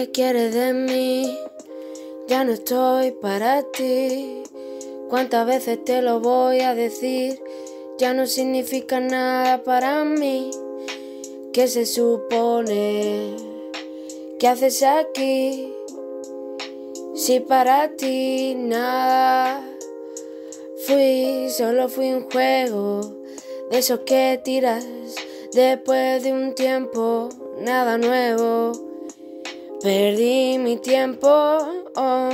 ¿Qué 0.00 0.10
quieres 0.12 0.54
de 0.54 0.72
mí? 0.72 1.38
Ya 2.26 2.42
no 2.42 2.52
estoy 2.52 3.10
para 3.10 3.62
ti. 3.70 4.44
¿Cuántas 5.10 5.46
veces 5.46 5.84
te 5.84 6.00
lo 6.00 6.20
voy 6.20 6.60
a 6.60 6.74
decir? 6.74 7.38
Ya 7.98 8.14
no 8.14 8.24
significa 8.26 8.98
nada 8.98 9.62
para 9.62 10.02
mí. 10.06 10.52
¿Qué 11.52 11.68
se 11.68 11.84
supone? 11.84 13.36
¿Qué 14.38 14.48
haces 14.48 14.82
aquí? 14.84 15.70
Si 17.14 17.40
para 17.40 17.94
ti 17.94 18.54
nada 18.56 19.62
fui, 20.86 21.50
solo 21.50 21.90
fui 21.90 22.10
un 22.10 22.30
juego 22.30 23.02
de 23.70 23.80
esos 23.80 24.00
que 24.06 24.40
tiras 24.42 24.82
después 25.52 26.22
de 26.22 26.32
un 26.32 26.54
tiempo, 26.54 27.28
nada 27.60 27.98
nuevo. 27.98 28.89
Perdí 29.82 30.58
mi 30.58 30.76
tiempo 30.76 31.28
oh, 31.96 32.30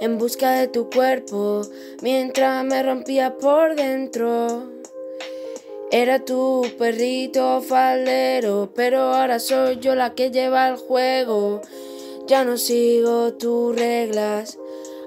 en 0.00 0.18
busca 0.18 0.50
de 0.52 0.66
tu 0.66 0.90
cuerpo 0.90 1.62
mientras 2.02 2.64
me 2.64 2.82
rompía 2.82 3.38
por 3.38 3.76
dentro. 3.76 4.64
Era 5.92 6.24
tu 6.24 6.66
perrito 6.76 7.62
faldero, 7.62 8.70
pero 8.74 9.14
ahora 9.14 9.38
soy 9.38 9.78
yo 9.78 9.94
la 9.94 10.16
que 10.16 10.32
lleva 10.32 10.68
el 10.68 10.76
juego. 10.76 11.62
Ya 12.26 12.42
no 12.42 12.56
sigo 12.56 13.32
tus 13.34 13.76
reglas, 13.76 14.58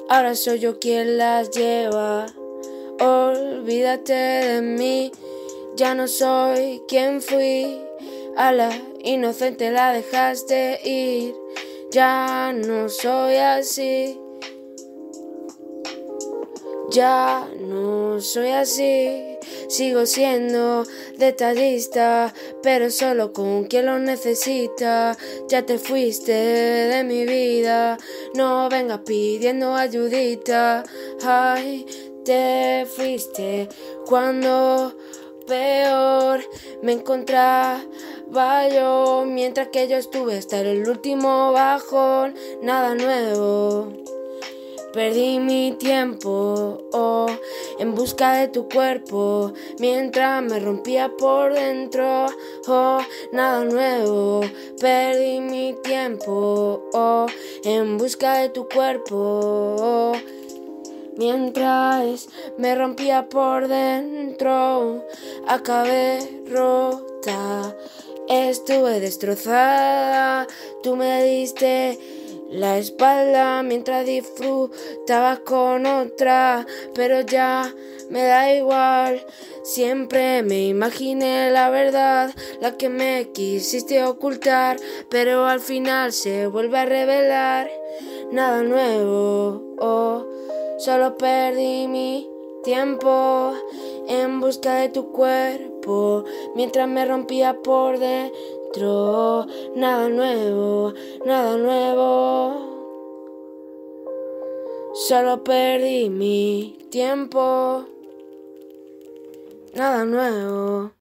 ahora 0.08 0.36
soy 0.36 0.59
yo 0.59 0.80
quien 0.80 1.17
las 1.17 1.52
lleva. 1.52 2.28
Olvídate 3.02 4.14
de 4.14 4.62
mí, 4.62 5.12
ya 5.75 5.94
no 5.94 6.08
soy 6.08 6.81
quien 6.88 7.22
fui. 7.22 7.81
A 8.38 8.53
la 8.53 8.72
inocente 9.03 9.72
la 9.72 9.92
dejaste 9.92 10.80
ir. 10.86 11.41
Ya 11.92 12.53
no 12.53 12.88
soy 12.88 13.36
así. 13.36 14.17
Ya 16.89 17.45
no 17.59 18.22
soy 18.22 18.52
así. 18.52 19.38
Sigo 19.67 20.06
siendo 20.06 20.86
detallista, 21.17 22.34
pero 22.64 22.89
solo 22.92 23.34
con 23.34 23.66
quien 23.66 23.88
lo 23.88 24.00
necesita. 24.00 25.17
Ya 25.50 25.66
te 25.66 25.78
fuiste 25.78 26.31
de 26.31 27.03
mi 27.03 27.25
vida. 27.25 27.97
No 28.36 28.69
vengas 28.69 29.02
pidiendo 29.06 29.75
ayudita. 29.75 30.86
Ay, 31.25 31.86
te 32.23 32.86
fuiste 32.86 33.67
cuando 34.06 34.95
peor 35.45 36.42
me 36.81 36.94
encontraba 36.94 37.84
mientras 39.26 39.68
que 39.70 39.88
yo 39.88 39.97
estuve 39.97 40.38
hasta 40.38 40.62
el 40.62 40.88
último 40.88 41.52
bajón, 41.52 42.34
nada 42.62 42.96
nuevo. 42.96 43.92
Perdí 44.94 45.40
mi 45.40 45.74
tiempo 45.80 46.78
oh, 46.91 47.28
en 47.80 47.96
busca 47.96 48.34
de 48.34 48.50
tu 48.50 48.68
cuerpo 48.68 49.53
mientras 49.80 50.44
me 50.44 50.59
rompía 50.59 51.12
por 51.18 51.53
dentro. 51.53 52.28
Oh, 52.68 53.00
nada 53.31 53.64
nuevo. 53.64 54.41
Perdí 54.80 55.40
mi 55.40 55.74
tiempo 55.81 56.90
oh, 56.94 57.25
en 57.64 57.97
busca 57.97 58.40
de 58.40 58.50
tu 58.50 58.68
cuerpo. 58.68 60.14
Mientras 61.18 62.30
me 62.58 62.75
rompía 62.75 63.28
por 63.30 63.68
dentro, 63.68 65.06
acabé 65.47 66.44
rota, 66.50 67.75
estuve 68.31 69.02
destrozada, 69.02 70.47
tú 70.84 70.96
me 70.96 71.24
diste 71.24 72.00
la 72.50 72.78
espalda 72.78 73.62
mientras 73.62 74.06
disfrutabas 74.06 75.40
con 75.40 75.86
otra, 75.86 76.66
pero 76.94 77.22
ya 77.22 77.74
me 78.09 78.24
da 78.24 78.53
igual. 78.53 79.25
Siempre 79.64 80.44
me 80.44 80.68
imaginé 80.68 81.52
la 81.52 81.70
verdad, 81.70 82.34
la 82.62 82.78
que 82.78 82.90
me 82.90 83.30
quisiste 83.34 84.03
ocultar, 84.03 84.78
pero 85.09 85.46
al 85.46 85.59
final 85.59 86.14
se 86.14 86.47
vuelve 86.47 86.80
a 86.80 86.86
revelar. 86.86 87.70
Nada 88.31 88.64
nuevo, 88.64 89.75
oh, 89.80 90.25
solo 90.78 91.18
perdí 91.18 91.88
mi 91.88 92.30
tiempo 92.64 93.53
en 94.08 94.40
busca 94.40 94.75
de 94.75 94.90
tu 94.90 95.12
cuerpo 95.12 95.71
mientras 96.56 96.88
me 96.88 97.06
rompía 97.06 97.56
por 97.62 98.00
dentro. 98.00 99.46
Nada 99.75 100.09
nuevo, 100.09 100.94
nada 101.25 101.58
nuevo. 101.58 102.72
Solo 105.08 105.44
perdí 105.44 106.09
mi 106.09 106.78
tiempo. 106.90 107.86
Nada 109.75 110.03
nuevo. 110.06 110.91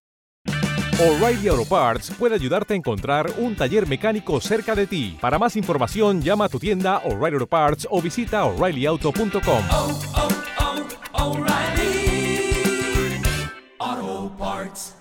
O'Reilly 1.00 1.48
Auto 1.48 1.64
Parts 1.64 2.10
puede 2.18 2.34
ayudarte 2.34 2.74
a 2.74 2.76
encontrar 2.76 3.32
un 3.38 3.56
taller 3.56 3.88
mecánico 3.88 4.38
cerca 4.38 4.74
de 4.74 4.86
ti. 4.86 5.16
Para 5.18 5.38
más 5.38 5.56
información, 5.56 6.20
llama 6.20 6.44
a 6.44 6.48
tu 6.50 6.58
tienda 6.58 6.98
O'Reilly 6.98 7.36
Auto 7.36 7.46
Parts 7.46 7.88
o 7.90 8.02
visita 8.02 8.44
oreillyauto.com. 8.44 9.64
hearts. 14.60 14.99